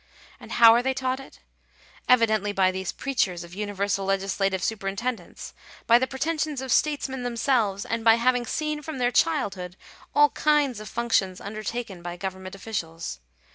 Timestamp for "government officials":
12.17-13.19